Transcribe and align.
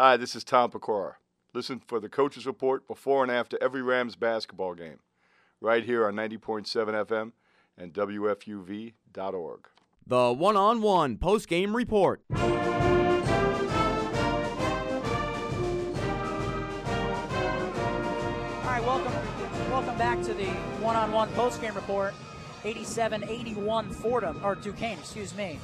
Hi, 0.00 0.16
this 0.16 0.36
is 0.36 0.44
Tom 0.44 0.70
Pecora. 0.70 1.14
Listen 1.52 1.80
for 1.84 1.98
the 1.98 2.08
coaches 2.08 2.46
report 2.46 2.86
before 2.86 3.24
and 3.24 3.32
after 3.32 3.58
every 3.60 3.82
Rams 3.82 4.14
basketball 4.14 4.76
game, 4.76 5.00
right 5.60 5.82
here 5.82 6.06
on 6.06 6.14
90.7 6.14 6.68
FM 6.68 7.32
and 7.76 7.92
WFUV.org. 7.92 9.68
The 10.06 10.32
one 10.32 10.56
on 10.56 10.82
one 10.82 11.16
post 11.18 11.48
game 11.48 11.74
report. 11.74 12.22
All 12.30 12.38
right, 18.64 18.84
welcome, 18.84 19.12
welcome 19.68 19.98
back 19.98 20.22
to 20.22 20.32
the 20.32 20.46
one-on-one 20.80 21.30
post-game 21.30 21.74
report. 21.74 22.14
87-81 22.62 23.92
Fordham 23.92 24.40
or 24.44 24.54
Duquesne, 24.54 25.00
excuse 25.00 25.34
me. 25.34 25.58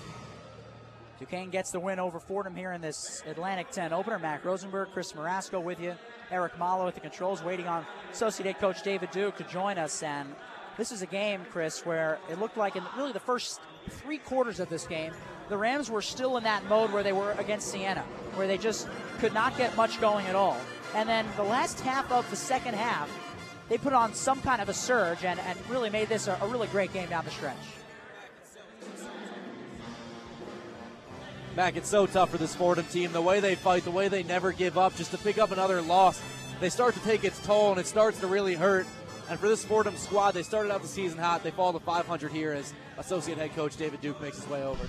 Duquesne 1.24 1.48
gets 1.48 1.70
the 1.70 1.80
win 1.80 1.98
over 1.98 2.20
Fordham 2.20 2.54
here 2.54 2.72
in 2.72 2.82
this 2.82 3.22
Atlantic 3.26 3.70
10 3.70 3.94
opener. 3.94 4.18
Mac 4.18 4.44
Rosenberg, 4.44 4.90
Chris 4.92 5.12
Marasco 5.12 5.62
with 5.62 5.80
you. 5.80 5.94
Eric 6.30 6.58
Malo 6.58 6.86
at 6.86 6.92
the 6.92 7.00
controls, 7.00 7.42
waiting 7.42 7.66
on 7.66 7.86
Associate 8.12 8.58
Coach 8.58 8.82
David 8.82 9.10
Duke 9.10 9.34
to 9.38 9.44
join 9.44 9.78
us. 9.78 10.02
And 10.02 10.34
this 10.76 10.92
is 10.92 11.00
a 11.00 11.06
game, 11.06 11.40
Chris, 11.50 11.86
where 11.86 12.18
it 12.30 12.38
looked 12.38 12.58
like 12.58 12.76
in 12.76 12.82
really 12.94 13.12
the 13.12 13.20
first 13.20 13.62
three 13.88 14.18
quarters 14.18 14.60
of 14.60 14.68
this 14.68 14.86
game, 14.86 15.14
the 15.48 15.56
Rams 15.56 15.90
were 15.90 16.02
still 16.02 16.36
in 16.36 16.44
that 16.44 16.62
mode 16.68 16.92
where 16.92 17.02
they 17.02 17.12
were 17.14 17.32
against 17.38 17.68
Siena, 17.68 18.02
where 18.34 18.46
they 18.46 18.58
just 18.58 18.86
could 19.18 19.32
not 19.32 19.56
get 19.56 19.74
much 19.78 20.02
going 20.02 20.26
at 20.26 20.34
all. 20.34 20.58
And 20.94 21.08
then 21.08 21.26
the 21.36 21.42
last 21.42 21.80
half 21.80 22.12
of 22.12 22.28
the 22.28 22.36
second 22.36 22.74
half, 22.74 23.08
they 23.70 23.78
put 23.78 23.94
on 23.94 24.12
some 24.12 24.42
kind 24.42 24.60
of 24.60 24.68
a 24.68 24.74
surge 24.74 25.24
and, 25.24 25.40
and 25.40 25.58
really 25.70 25.88
made 25.88 26.10
this 26.10 26.26
a, 26.26 26.38
a 26.42 26.48
really 26.48 26.68
great 26.68 26.92
game 26.92 27.08
down 27.08 27.24
the 27.24 27.30
stretch. 27.30 27.56
Mac, 31.56 31.76
it's 31.76 31.88
so 31.88 32.04
tough 32.06 32.30
for 32.30 32.36
this 32.36 32.52
Fordham 32.52 32.84
team. 32.86 33.12
The 33.12 33.22
way 33.22 33.38
they 33.38 33.54
fight, 33.54 33.84
the 33.84 33.90
way 33.92 34.08
they 34.08 34.24
never 34.24 34.50
give 34.50 34.76
up, 34.76 34.96
just 34.96 35.12
to 35.12 35.18
pick 35.18 35.38
up 35.38 35.52
another 35.52 35.80
loss, 35.80 36.20
they 36.60 36.68
start 36.68 36.94
to 36.94 37.00
take 37.00 37.22
its 37.22 37.38
toll 37.46 37.70
and 37.70 37.78
it 37.78 37.86
starts 37.86 38.18
to 38.20 38.26
really 38.26 38.54
hurt. 38.54 38.86
And 39.30 39.38
for 39.38 39.48
this 39.48 39.64
Fordham 39.64 39.96
squad, 39.96 40.32
they 40.32 40.42
started 40.42 40.72
out 40.72 40.82
the 40.82 40.88
season 40.88 41.18
hot. 41.18 41.44
They 41.44 41.52
fall 41.52 41.72
to 41.72 41.78
500 41.78 42.32
here 42.32 42.52
as 42.52 42.74
associate 42.98 43.38
head 43.38 43.54
coach 43.54 43.76
David 43.76 44.00
Duke 44.00 44.20
makes 44.20 44.38
his 44.38 44.48
way 44.48 44.64
over. 44.64 44.84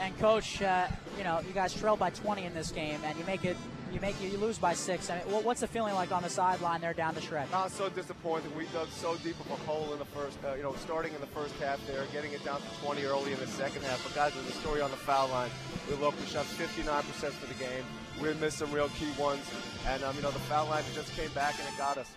And 0.00 0.18
coach, 0.18 0.60
uh, 0.60 0.88
you 1.16 1.22
know, 1.22 1.40
you 1.46 1.54
guys 1.54 1.72
trailed 1.72 2.00
by 2.00 2.10
20 2.10 2.42
in 2.42 2.52
this 2.52 2.72
game, 2.72 3.00
and 3.04 3.16
you 3.16 3.24
make 3.24 3.44
it, 3.44 3.56
you 3.92 4.00
make 4.00 4.20
you 4.20 4.36
lose 4.38 4.58
by 4.58 4.74
six. 4.74 5.10
I 5.10 5.22
mean, 5.24 5.44
what's 5.44 5.60
the 5.60 5.66
feeling 5.66 5.94
like 5.94 6.12
on 6.12 6.22
the 6.22 6.28
sideline 6.28 6.80
there 6.80 6.92
down 6.94 7.14
the 7.14 7.20
stretch? 7.20 7.50
Not 7.50 7.70
so 7.70 7.88
disappointing. 7.88 8.54
We 8.56 8.66
dug 8.66 8.88
so 8.90 9.16
deep 9.16 9.38
of 9.40 9.50
a 9.50 9.56
hole 9.64 9.92
in 9.92 9.98
the 9.98 10.04
first, 10.06 10.38
uh, 10.44 10.54
you 10.54 10.62
know, 10.62 10.74
starting 10.74 11.14
in 11.14 11.20
the 11.20 11.26
first 11.28 11.54
half 11.56 11.84
there, 11.86 12.04
getting 12.12 12.32
it 12.32 12.44
down 12.44 12.60
to 12.60 12.66
20 12.84 13.04
early 13.04 13.32
in 13.32 13.40
the 13.40 13.46
second 13.46 13.82
half. 13.82 14.02
But 14.02 14.14
guys, 14.14 14.34
there's 14.34 14.48
a 14.48 14.58
story 14.60 14.80
on 14.80 14.90
the 14.90 14.96
foul 14.96 15.28
line. 15.28 15.50
We 15.88 15.96
looked, 15.96 16.20
we 16.20 16.26
shot 16.26 16.46
59% 16.46 17.02
for 17.04 17.46
the 17.46 17.54
game. 17.54 17.84
We 18.20 18.32
missed 18.34 18.58
some 18.58 18.72
real 18.72 18.88
key 18.90 19.10
ones, 19.18 19.44
and 19.86 20.02
um, 20.02 20.16
you 20.16 20.22
know, 20.22 20.30
the 20.30 20.38
foul 20.40 20.66
line 20.68 20.84
just 20.94 21.14
came 21.14 21.30
back 21.30 21.58
and 21.58 21.68
it 21.68 21.78
got 21.78 21.98
us. 21.98 22.10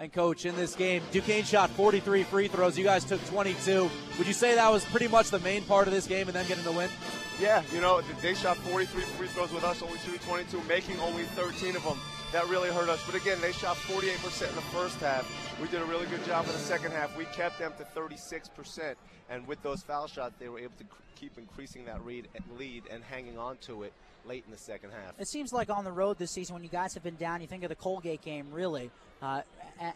And 0.00 0.12
coach, 0.12 0.46
in 0.46 0.54
this 0.54 0.76
game, 0.76 1.02
Duquesne 1.10 1.42
shot 1.42 1.70
43 1.70 2.22
free 2.22 2.46
throws. 2.46 2.78
You 2.78 2.84
guys 2.84 3.04
took 3.04 3.24
22. 3.26 3.90
Would 4.18 4.26
you 4.28 4.32
say 4.32 4.54
that 4.54 4.70
was 4.70 4.84
pretty 4.84 5.08
much 5.08 5.30
the 5.30 5.40
main 5.40 5.64
part 5.64 5.88
of 5.88 5.92
this 5.92 6.06
game 6.06 6.28
and 6.28 6.36
then 6.36 6.46
getting 6.46 6.62
the 6.62 6.70
win? 6.70 6.88
Yeah, 7.40 7.62
you 7.72 7.80
know, 7.80 8.00
they 8.20 8.34
shot 8.34 8.56
43 8.56 9.00
free 9.02 9.28
throws 9.28 9.52
with 9.52 9.62
us, 9.62 9.80
only 9.82 9.98
shooting 9.98 10.18
22, 10.20 10.60
making 10.68 10.98
only 10.98 11.22
13 11.22 11.76
of 11.76 11.84
them. 11.84 11.98
That 12.32 12.46
really 12.48 12.68
hurt 12.68 12.90
us. 12.90 13.02
But 13.06 13.14
again, 13.14 13.40
they 13.40 13.52
shot 13.52 13.76
48% 13.76 14.48
in 14.48 14.54
the 14.54 14.60
first 14.60 14.98
half. 15.00 15.26
We 15.62 15.68
did 15.68 15.80
a 15.80 15.84
really 15.86 16.06
good 16.06 16.22
job 16.26 16.44
in 16.44 16.52
the 16.52 16.58
second 16.58 16.92
half. 16.92 17.16
We 17.16 17.24
kept 17.26 17.58
them 17.58 17.72
to 17.78 17.84
36%. 17.98 18.94
And 19.30 19.46
with 19.46 19.62
those 19.62 19.82
foul 19.82 20.08
shots, 20.08 20.34
they 20.38 20.50
were 20.50 20.58
able 20.58 20.74
to 20.78 20.84
keep 21.16 21.38
increasing 21.38 21.86
that 21.86 22.04
lead 22.04 22.28
and 22.90 23.02
hanging 23.02 23.38
on 23.38 23.56
to 23.62 23.82
it 23.82 23.94
late 24.26 24.44
in 24.44 24.52
the 24.52 24.58
second 24.58 24.90
half. 24.90 25.18
It 25.18 25.26
seems 25.26 25.52
like 25.52 25.70
on 25.70 25.84
the 25.84 25.92
road 25.92 26.18
this 26.18 26.30
season, 26.30 26.54
when 26.54 26.62
you 26.62 26.68
guys 26.68 26.92
have 26.94 27.02
been 27.02 27.16
down, 27.16 27.40
you 27.40 27.46
think 27.46 27.62
of 27.62 27.70
the 27.70 27.74
Colgate 27.74 28.22
game, 28.22 28.48
really. 28.52 28.90
Uh, 29.20 29.40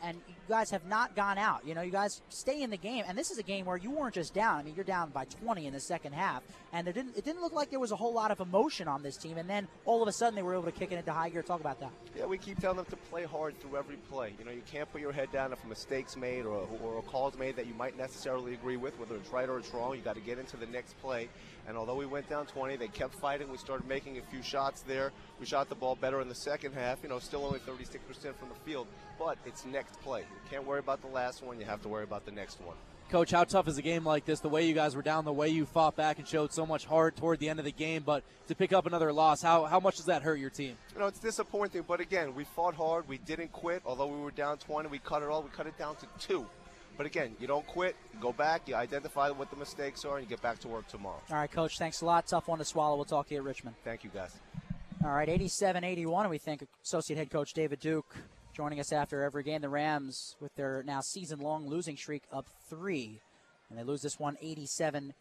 and, 0.02 0.16
you 0.28 0.34
guys 0.48 0.70
have 0.70 0.84
not 0.86 1.14
gone 1.14 1.38
out. 1.38 1.66
You 1.66 1.74
know, 1.74 1.82
you 1.82 1.90
guys 1.90 2.22
stay 2.28 2.62
in 2.62 2.70
the 2.70 2.76
game, 2.76 3.04
and 3.06 3.16
this 3.16 3.30
is 3.30 3.38
a 3.38 3.42
game 3.42 3.66
where 3.66 3.76
you 3.76 3.90
weren't 3.90 4.14
just 4.14 4.34
down. 4.34 4.58
I 4.58 4.62
mean, 4.62 4.74
you're 4.74 4.84
down 4.84 5.10
by 5.10 5.24
20 5.24 5.66
in 5.66 5.72
the 5.72 5.80
second 5.80 6.12
half, 6.12 6.42
and 6.72 6.86
there 6.86 6.94
didn't 6.94 7.16
it 7.16 7.24
didn't 7.24 7.40
look 7.40 7.52
like 7.52 7.70
there 7.70 7.80
was 7.80 7.92
a 7.92 7.96
whole 7.96 8.12
lot 8.12 8.30
of 8.30 8.40
emotion 8.40 8.88
on 8.88 9.02
this 9.02 9.16
team. 9.16 9.38
And 9.38 9.48
then 9.48 9.68
all 9.84 10.02
of 10.02 10.08
a 10.08 10.12
sudden, 10.12 10.34
they 10.34 10.42
were 10.42 10.54
able 10.54 10.64
to 10.64 10.72
kick 10.72 10.92
it 10.92 10.98
into 10.98 11.12
high 11.12 11.28
gear. 11.28 11.42
Talk 11.42 11.60
about 11.60 11.80
that. 11.80 11.90
Yeah, 12.16 12.21
we 12.28 12.38
keep 12.38 12.60
telling 12.60 12.76
them 12.76 12.86
to 12.86 12.96
play 12.96 13.24
hard 13.24 13.58
through 13.60 13.76
every 13.76 13.96
play. 13.96 14.32
You 14.38 14.44
know, 14.44 14.50
you 14.50 14.62
can't 14.70 14.90
put 14.90 15.00
your 15.00 15.12
head 15.12 15.32
down 15.32 15.52
if 15.52 15.62
a 15.64 15.66
mistake's 15.66 16.16
made 16.16 16.44
or, 16.44 16.68
or 16.82 16.98
a 16.98 17.02
call's 17.02 17.36
made 17.36 17.56
that 17.56 17.66
you 17.66 17.74
might 17.74 17.96
necessarily 17.96 18.54
agree 18.54 18.76
with, 18.76 18.98
whether 18.98 19.16
it's 19.16 19.30
right 19.30 19.48
or 19.48 19.58
it's 19.58 19.72
wrong. 19.72 19.96
You 19.96 20.02
got 20.02 20.14
to 20.14 20.20
get 20.20 20.38
into 20.38 20.56
the 20.56 20.66
next 20.66 20.98
play. 21.00 21.28
And 21.66 21.76
although 21.76 21.94
we 21.94 22.06
went 22.06 22.28
down 22.28 22.46
20, 22.46 22.76
they 22.76 22.88
kept 22.88 23.14
fighting. 23.14 23.50
We 23.50 23.58
started 23.58 23.86
making 23.86 24.18
a 24.18 24.22
few 24.22 24.42
shots 24.42 24.82
there. 24.82 25.12
We 25.40 25.46
shot 25.46 25.68
the 25.68 25.74
ball 25.74 25.96
better 25.96 26.20
in 26.20 26.28
the 26.28 26.34
second 26.34 26.72
half. 26.74 26.98
You 27.02 27.08
know, 27.08 27.18
still 27.18 27.44
only 27.44 27.60
36% 27.60 27.98
from 28.36 28.48
the 28.48 28.54
field, 28.64 28.86
but 29.18 29.38
it's 29.46 29.64
next 29.64 30.00
play. 30.02 30.20
You 30.20 30.50
can't 30.50 30.66
worry 30.66 30.80
about 30.80 31.00
the 31.00 31.08
last 31.08 31.42
one. 31.42 31.58
You 31.58 31.66
have 31.66 31.82
to 31.82 31.88
worry 31.88 32.04
about 32.04 32.24
the 32.24 32.32
next 32.32 32.60
one. 32.60 32.76
Coach, 33.12 33.30
how 33.30 33.44
tough 33.44 33.68
is 33.68 33.76
a 33.76 33.82
game 33.82 34.06
like 34.06 34.24
this? 34.24 34.40
The 34.40 34.48
way 34.48 34.66
you 34.66 34.72
guys 34.72 34.96
were 34.96 35.02
down, 35.02 35.26
the 35.26 35.32
way 35.34 35.50
you 35.50 35.66
fought 35.66 35.96
back 35.96 36.18
and 36.18 36.26
showed 36.26 36.50
so 36.50 36.64
much 36.64 36.86
heart 36.86 37.14
toward 37.14 37.40
the 37.40 37.50
end 37.50 37.58
of 37.58 37.66
the 37.66 37.70
game, 37.70 38.04
but 38.06 38.24
to 38.48 38.54
pick 38.54 38.72
up 38.72 38.86
another 38.86 39.12
loss, 39.12 39.42
how, 39.42 39.66
how 39.66 39.78
much 39.80 39.98
does 39.98 40.06
that 40.06 40.22
hurt 40.22 40.38
your 40.38 40.48
team? 40.48 40.78
You 40.94 41.00
know, 41.00 41.08
it's 41.08 41.18
disappointing, 41.18 41.84
but 41.86 42.00
again, 42.00 42.34
we 42.34 42.44
fought 42.44 42.74
hard. 42.74 43.06
We 43.06 43.18
didn't 43.18 43.52
quit. 43.52 43.82
Although 43.84 44.06
we 44.06 44.18
were 44.18 44.30
down 44.30 44.56
20, 44.56 44.88
we 44.88 44.98
cut 44.98 45.22
it 45.22 45.28
all. 45.28 45.42
We 45.42 45.50
cut 45.50 45.66
it 45.66 45.76
down 45.76 45.96
to 45.96 46.06
two. 46.18 46.46
But 46.96 47.04
again, 47.04 47.36
you 47.38 47.46
don't 47.46 47.66
quit. 47.66 47.96
You 48.14 48.18
go 48.18 48.32
back. 48.32 48.66
You 48.66 48.76
identify 48.76 49.28
what 49.28 49.50
the 49.50 49.56
mistakes 49.56 50.06
are, 50.06 50.16
and 50.16 50.24
you 50.24 50.30
get 50.30 50.40
back 50.40 50.58
to 50.60 50.68
work 50.68 50.88
tomorrow. 50.88 51.20
All 51.28 51.36
right, 51.36 51.52
Coach. 51.52 51.76
Thanks 51.76 52.00
a 52.00 52.06
lot. 52.06 52.26
Tough 52.26 52.48
one 52.48 52.60
to 52.60 52.64
swallow. 52.64 52.96
We'll 52.96 53.04
talk 53.04 53.28
to 53.28 53.34
you 53.34 53.40
at 53.40 53.44
Richmond. 53.44 53.76
Thank 53.84 54.04
you, 54.04 54.10
guys. 54.14 54.34
All 55.04 55.10
right, 55.10 55.28
87-81. 55.28 56.30
We 56.30 56.38
thank 56.38 56.66
Associate 56.82 57.18
Head 57.18 57.30
Coach 57.30 57.52
David 57.52 57.80
Duke 57.80 58.16
joining 58.52 58.80
us 58.80 58.92
after 58.92 59.22
every 59.22 59.42
game. 59.42 59.60
The 59.60 59.68
Rams, 59.68 60.36
with 60.40 60.54
their 60.54 60.82
now 60.86 61.00
season-long 61.00 61.66
losing 61.66 61.96
streak, 61.96 62.24
up 62.32 62.46
three, 62.68 63.20
and 63.70 63.78
they 63.78 63.84
lose 63.84 64.02
this 64.02 64.18
one 64.18 64.36
87-81. 64.42 65.14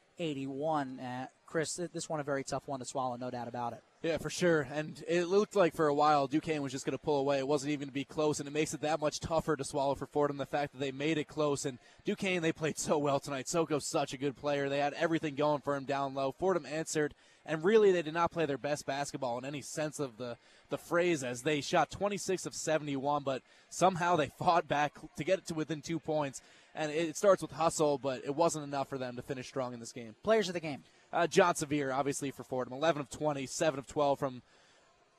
Uh, 1.00 1.28
Chris, 1.46 1.80
this 1.94 2.10
one 2.10 2.20
a 2.20 2.24
very 2.24 2.44
tough 2.44 2.68
one 2.68 2.80
to 2.80 2.86
swallow, 2.86 3.18
no 3.18 3.30
doubt 3.30 3.48
about 3.48 3.74
it. 3.74 3.84
Yeah, 4.04 4.18
for 4.18 4.30
sure. 4.30 4.68
And 4.74 5.04
it 5.08 5.26
looked 5.26 5.56
like 5.56 5.76
for 5.76 5.88
a 5.88 5.94
while 5.94 6.28
Duquesne 6.28 6.62
was 6.64 6.72
just 6.72 6.86
going 6.86 6.98
to 6.98 7.04
pull 7.04 7.20
away. 7.20 7.38
It 7.38 7.48
wasn't 7.48 7.72
even 7.72 7.88
to 7.88 7.94
be 7.94 8.04
close, 8.04 8.40
and 8.40 8.48
it 8.48 8.52
makes 8.52 8.74
it 8.74 8.82
that 8.82 9.00
much 9.00 9.20
tougher 9.20 9.56
to 9.56 9.64
swallow 9.64 9.96
for 9.96 10.08
Fordham. 10.08 10.38
The 10.38 10.46
fact 10.46 10.74
that 10.74 10.80
they 10.80 10.92
made 10.92 11.18
it 11.18 11.28
close, 11.28 11.66
and 11.66 11.78
Duquesne 12.04 12.42
they 12.42 12.52
played 12.52 12.80
so 12.80 12.98
well 12.98 13.20
tonight. 13.20 13.48
Soko's 13.48 13.88
such 13.88 14.14
a 14.14 14.18
good 14.18 14.36
player. 14.36 14.70
They 14.70 14.80
had 14.80 14.94
everything 14.94 15.36
going 15.36 15.62
for 15.62 15.76
him 15.76 15.86
down 15.86 16.14
low. 16.14 16.32
Fordham 16.32 16.66
answered, 16.66 17.14
and 17.46 17.64
really 17.64 17.92
they 17.92 18.02
did 18.02 18.14
not 18.14 18.32
play 18.32 18.46
their 18.46 18.58
best 18.58 18.86
basketball 18.86 19.38
in 19.38 19.46
any 19.46 19.62
sense 19.62 20.00
of 20.00 20.18
the 20.18 20.38
the 20.70 20.78
phrase 20.78 21.24
as 21.24 21.42
they 21.42 21.62
shot 21.62 21.92
26 21.92 22.46
of 22.46 22.56
71, 22.56 23.24
but 23.24 23.42
somehow 23.70 24.16
they 24.16 24.32
fought 24.40 24.68
back 24.68 24.94
to 25.18 25.24
get 25.24 25.40
it 25.40 25.48
to 25.48 25.54
within 25.54 25.82
two 25.82 26.00
points. 26.00 26.42
And 26.74 26.90
it 26.90 27.18
starts 27.18 27.42
with 27.42 27.52
hustle, 27.52 27.98
but 27.98 28.22
it 28.24 28.34
wasn't 28.34 28.64
enough 28.64 28.88
for 28.88 28.98
them 28.98 29.18
to 29.18 29.22
finish 29.22 29.48
strong 29.48 29.74
in 29.74 29.82
this 29.82 29.92
game. 29.92 30.16
Players 30.24 30.48
of 30.48 30.54
the 30.54 30.62
game. 30.62 30.84
Uh, 31.12 31.28
Jon 31.28 31.56
Severe, 31.56 31.92
obviously 31.92 32.32
for 32.32 32.46
Fordham, 32.46 32.74
11 32.74 33.02
of 33.02 33.10
20, 33.10 33.46
7 33.46 33.78
of 33.78 33.86
12 33.88 34.18
from 34.18 34.42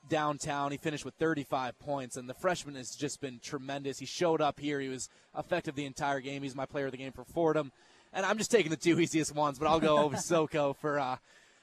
downtown. 0.09 0.73
He 0.73 0.79
finished 0.79 1.05
with 1.05 1.15
35 1.15 1.79
points, 1.79 2.17
and 2.17 2.29
the 2.29 2.35
freshman 2.35 2.75
has 2.77 2.95
just 2.95 3.21
been 3.21 3.39
tremendous. 3.43 3.99
He 3.99 4.07
showed 4.07 4.41
up 4.41 4.59
here. 4.59 4.81
He 4.81 4.89
was 4.89 5.11
effective 5.37 5.75
the 5.75 5.85
entire 5.85 6.21
game. 6.21 6.43
He's 6.43 6.57
my 6.57 6.65
player 6.67 6.87
of 6.87 6.93
the 6.93 6.99
game 6.99 7.13
for 7.13 7.25
Fordham. 7.25 7.73
And 8.15 8.27
I'm 8.27 8.39
just 8.39 8.51
taking 8.51 8.71
the 8.71 8.77
two 8.77 8.99
easiest 9.01 9.35
ones, 9.35 9.59
but 9.59 9.69
I'll 9.69 9.81
go 9.81 9.99
over 10.05 10.17
Soko 10.17 10.73
for 10.73 10.99
uh, 10.99 11.17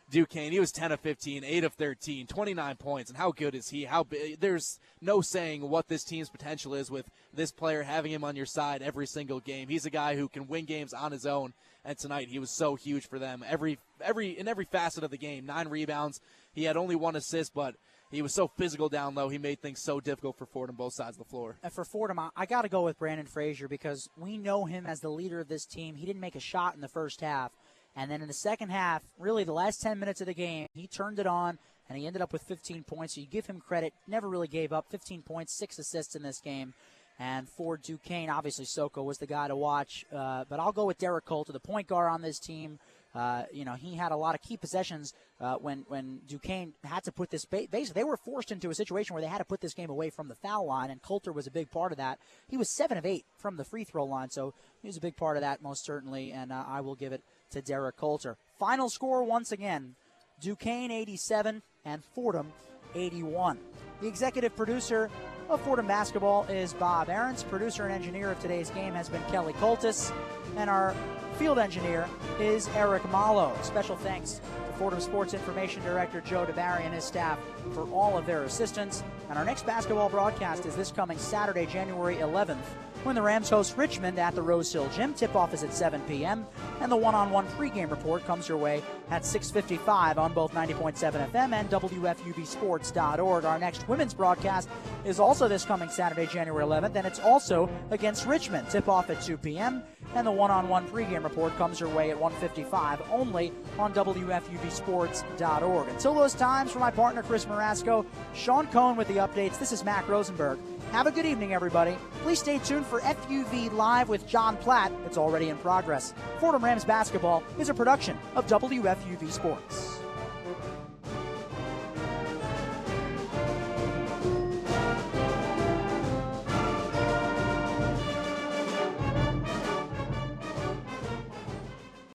Duquesne. 0.09 0.51
He 0.51 0.59
was 0.59 0.71
10 0.71 0.91
of 0.91 0.99
15, 0.99 1.43
8 1.43 1.63
of 1.63 1.73
13, 1.73 2.27
29 2.27 2.75
points. 2.77 3.09
And 3.09 3.17
how 3.17 3.31
good 3.31 3.55
is 3.55 3.69
he? 3.69 3.85
How 3.85 4.05
There's 4.39 4.79
no 5.01 5.21
saying 5.21 5.67
what 5.69 5.87
this 5.87 6.03
team's 6.03 6.29
potential 6.29 6.73
is 6.73 6.89
with 6.89 7.09
this 7.33 7.51
player 7.51 7.83
having 7.83 8.11
him 8.11 8.23
on 8.23 8.35
your 8.35 8.45
side 8.45 8.81
every 8.81 9.07
single 9.07 9.39
game. 9.39 9.67
He's 9.67 9.85
a 9.85 9.91
guy 9.91 10.15
who 10.15 10.27
can 10.27 10.47
win 10.47 10.65
games 10.65 10.93
on 10.93 11.11
his 11.11 11.25
own. 11.25 11.53
And 11.85 11.97
tonight 11.97 12.27
he 12.27 12.39
was 12.39 12.51
so 12.51 12.75
huge 12.75 13.07
for 13.07 13.19
them. 13.19 13.43
Every 13.47 13.79
every 14.01 14.37
in 14.37 14.47
every 14.47 14.65
facet 14.65 15.03
of 15.03 15.11
the 15.11 15.17
game, 15.17 15.45
nine 15.45 15.69
rebounds. 15.69 16.19
He 16.53 16.65
had 16.65 16.77
only 16.77 16.95
one 16.95 17.15
assist, 17.15 17.53
but 17.53 17.75
he 18.11 18.21
was 18.21 18.33
so 18.33 18.47
physical 18.47 18.89
down 18.89 19.13
low. 19.13 19.29
He 19.29 19.37
made 19.37 19.61
things 19.61 19.81
so 19.83 19.99
difficult 19.99 20.37
for 20.37 20.45
Fordham 20.47 20.75
both 20.75 20.93
sides 20.93 21.17
of 21.17 21.23
the 21.23 21.29
floor. 21.29 21.57
And 21.61 21.71
for 21.71 21.85
Fordham, 21.85 22.17
I, 22.19 22.29
I 22.35 22.45
got 22.47 22.63
to 22.63 22.69
go 22.69 22.83
with 22.83 22.97
Brandon 22.97 23.27
Frazier 23.27 23.67
because 23.67 24.09
we 24.17 24.37
know 24.37 24.65
him 24.65 24.87
as 24.87 24.99
the 24.99 25.09
leader 25.09 25.39
of 25.39 25.47
this 25.47 25.65
team. 25.65 25.95
He 25.95 26.05
didn't 26.05 26.21
make 26.21 26.35
a 26.35 26.39
shot 26.39 26.73
in 26.73 26.81
the 26.81 26.87
first 26.87 27.21
half, 27.21 27.51
and 27.95 28.09
then 28.09 28.21
in 28.21 28.27
the 28.27 28.33
second 28.33 28.69
half, 28.69 29.01
really 29.17 29.43
the 29.43 29.53
last 29.53 29.81
10 29.81 29.99
minutes 29.99 30.21
of 30.21 30.27
the 30.27 30.33
game, 30.33 30.67
he 30.73 30.87
turned 30.87 31.19
it 31.19 31.27
on 31.27 31.57
and 31.89 31.97
he 31.97 32.05
ended 32.05 32.21
up 32.21 32.31
with 32.31 32.43
15 32.43 32.83
points. 32.83 33.15
So 33.15 33.21
you 33.21 33.27
give 33.27 33.47
him 33.47 33.59
credit. 33.59 33.93
Never 34.07 34.29
really 34.29 34.47
gave 34.47 34.71
up. 34.71 34.85
15 34.89 35.23
points, 35.23 35.57
six 35.57 35.79
assists 35.79 36.15
in 36.15 36.23
this 36.23 36.39
game. 36.39 36.73
And 37.19 37.49
for 37.49 37.75
Duquesne, 37.75 38.29
obviously 38.29 38.65
Soko 38.65 39.03
was 39.03 39.17
the 39.17 39.27
guy 39.27 39.47
to 39.47 39.55
watch. 39.55 40.05
Uh, 40.15 40.45
but 40.49 40.59
I'll 40.59 40.71
go 40.71 40.85
with 40.85 40.99
Derrick 40.99 41.25
Colter, 41.25 41.51
the 41.51 41.59
point 41.59 41.87
guard 41.87 42.11
on 42.11 42.21
this 42.21 42.39
team. 42.39 42.79
Uh, 43.13 43.43
you 43.51 43.65
know, 43.65 43.73
he 43.73 43.95
had 43.95 44.11
a 44.11 44.15
lot 44.15 44.35
of 44.35 44.41
key 44.41 44.55
possessions 44.55 45.13
uh, 45.41 45.55
when 45.55 45.83
when 45.87 46.19
Duquesne 46.27 46.73
had 46.83 47.03
to 47.05 47.11
put 47.11 47.31
this 47.31 47.43
basically 47.45 47.87
they 47.93 48.03
were 48.03 48.17
forced 48.17 48.51
into 48.51 48.69
a 48.69 48.75
situation 48.75 49.15
where 49.15 49.21
they 49.21 49.27
had 49.27 49.39
to 49.39 49.45
put 49.45 49.61
this 49.61 49.73
game 49.73 49.89
away 49.89 50.11
from 50.11 50.27
the 50.27 50.35
foul 50.35 50.67
line, 50.67 50.91
and 50.91 51.01
Colter 51.01 51.31
was 51.31 51.47
a 51.47 51.51
big 51.51 51.71
part 51.71 51.91
of 51.91 51.97
that. 51.97 52.19
He 52.47 52.55
was 52.55 52.69
seven 52.69 52.99
of 52.99 53.05
eight 53.07 53.25
from 53.39 53.57
the 53.57 53.63
free 53.65 53.83
throw 53.83 54.05
line, 54.05 54.29
so 54.29 54.53
he 54.83 54.87
was 54.87 54.97
a 54.97 55.01
big 55.01 55.15
part 55.15 55.37
of 55.37 55.41
that 55.41 55.63
most 55.63 55.85
certainly. 55.85 56.31
And 56.31 56.51
uh, 56.51 56.63
I 56.67 56.81
will 56.81 56.95
give 56.95 57.11
it 57.11 57.23
to 57.51 57.61
Derrick 57.61 57.97
Colter. 57.97 58.37
Final 58.57 58.89
score 58.89 59.23
once 59.23 59.51
again: 59.51 59.95
Duquesne 60.41 60.91
87 60.91 61.61
and 61.85 62.03
Fordham 62.03 62.51
81. 62.95 63.57
The 64.01 64.07
executive 64.07 64.55
producer 64.55 65.09
of 65.49 65.59
Fordham 65.61 65.87
Basketball 65.87 66.43
is 66.45 66.73
Bob 66.73 67.09
Aarons. 67.09 67.43
Producer 67.43 67.83
and 67.83 67.91
engineer 67.91 68.31
of 68.31 68.39
today's 68.39 68.69
game 68.69 68.93
has 68.93 69.09
been 69.09 69.21
Kelly 69.29 69.53
Coltis. 69.53 70.11
And 70.55 70.69
our 70.69 70.95
field 71.37 71.59
engineer 71.59 72.07
is 72.39 72.67
Eric 72.75 73.09
Malo. 73.11 73.53
Special 73.61 73.95
thanks 73.97 74.33
to 74.33 74.73
Fordham 74.77 75.01
Sports 75.01 75.33
Information 75.33 75.81
Director 75.83 76.21
Joe 76.21 76.45
DiBari 76.45 76.81
and 76.81 76.93
his 76.93 77.03
staff 77.03 77.39
for 77.73 77.89
all 77.91 78.17
of 78.17 78.25
their 78.25 78.43
assistance. 78.43 79.03
And 79.29 79.37
our 79.37 79.45
next 79.45 79.65
basketball 79.65 80.09
broadcast 80.09 80.65
is 80.65 80.75
this 80.75 80.91
coming 80.91 81.17
Saturday, 81.17 81.65
January 81.65 82.15
11th 82.17 82.57
when 83.03 83.15
the 83.15 83.21
Rams 83.21 83.49
host 83.49 83.77
Richmond 83.77 84.19
at 84.19 84.35
the 84.35 84.41
Rose 84.41 84.71
Hill 84.71 84.89
Gym. 84.89 85.13
Tip-off 85.13 85.53
is 85.53 85.63
at 85.63 85.73
7 85.73 86.01
p.m. 86.01 86.45
and 86.81 86.91
the 86.91 86.97
one-on-one 86.97 87.47
pregame 87.49 87.89
report 87.89 88.25
comes 88.25 88.47
your 88.47 88.57
way 88.57 88.81
at 89.09 89.23
6:55 89.23 90.17
on 90.17 90.33
both 90.33 90.53
90.7 90.53 91.31
FM 91.31 91.53
and 91.53 91.69
WFUVSports.org. 91.69 93.45
Our 93.45 93.59
next 93.59 93.87
women's 93.87 94.13
broadcast 94.13 94.69
is 95.05 95.19
also 95.19 95.47
this 95.47 95.65
coming 95.65 95.89
Saturday, 95.89 96.27
January 96.27 96.63
11th, 96.63 96.95
and 96.95 97.07
it's 97.07 97.19
also 97.19 97.69
against 97.91 98.25
Richmond. 98.25 98.69
Tip-off 98.69 99.09
at 99.09 99.21
2 99.21 99.37
p.m. 99.37 99.83
and 100.15 100.27
the 100.27 100.31
one-on-one 100.31 100.87
pregame 100.89 101.23
report 101.23 101.55
comes 101.57 101.79
your 101.79 101.89
way 101.89 102.11
at 102.11 102.17
1:55 102.19 102.99
only 103.11 103.53
on 103.77 103.93
WFUVSports.org. 103.93 105.87
Until 105.87 106.13
those 106.13 106.33
times, 106.33 106.71
for 106.71 106.79
my 106.79 106.91
partner 106.91 107.23
Chris 107.23 107.45
Marasco, 107.45 108.05
Sean 108.33 108.67
Cohn 108.67 108.95
with 108.95 109.07
the 109.07 109.15
updates. 109.15 109.57
This 109.57 109.71
is 109.71 109.83
Mac 109.83 110.07
Rosenberg. 110.07 110.59
Have 110.91 111.05
a 111.05 111.11
good 111.11 111.25
evening, 111.25 111.53
everybody. 111.53 111.95
Please 112.23 112.39
stay 112.39 112.57
tuned 112.57 112.85
for 112.89 112.99
FUV 113.01 113.71
Live 113.71 114.09
with 114.09 114.27
John 114.27 114.57
Platt. 114.57 114.91
It's 115.05 115.17
already 115.17 115.49
in 115.49 115.57
progress. 115.57 116.13
Fordham 116.39 116.65
Rams 116.65 116.83
Basketball 116.83 117.43
is 117.59 117.69
a 117.69 117.73
production 117.73 118.17
of 118.35 118.47
WFUV 118.47 119.31
Sports. 119.31 119.98